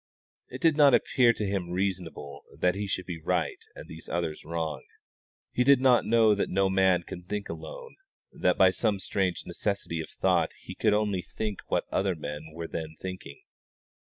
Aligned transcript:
It 0.49 0.61
did 0.61 0.75
not 0.77 0.95
appear 0.95 1.31
to 1.31 1.45
him 1.45 1.69
reasonable 1.69 2.45
that 2.57 2.73
he 2.73 2.87
could 2.89 3.05
be 3.05 3.19
right 3.21 3.63
and 3.75 3.87
these 3.87 4.09
others 4.09 4.43
wrong. 4.43 4.83
He 5.51 5.63
did 5.63 5.79
not 5.79 6.07
know 6.07 6.33
that 6.33 6.49
no 6.49 6.71
man 6.71 7.03
can 7.03 7.21
think 7.21 7.49
alone, 7.49 7.97
that 8.31 8.57
by 8.57 8.71
some 8.71 8.97
strange 8.97 9.45
necessity 9.45 10.01
of 10.01 10.09
thought 10.09 10.53
he 10.59 10.73
could 10.73 10.95
only 10.95 11.21
think 11.21 11.59
what 11.67 11.85
other 11.91 12.15
men 12.15 12.47
were 12.51 12.65
then 12.67 12.95
thinking. 12.99 13.43